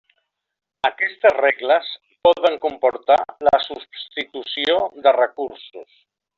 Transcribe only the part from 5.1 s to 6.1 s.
recursos.